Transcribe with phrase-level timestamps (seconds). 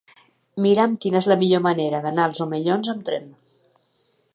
[0.65, 3.33] Mira'm quina és la millor manera d'anar als Omellons amb tren.